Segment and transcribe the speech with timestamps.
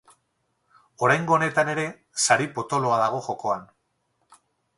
[1.07, 1.83] Oraingo honetan ere,
[2.25, 3.71] sari potoloa dago jokoan.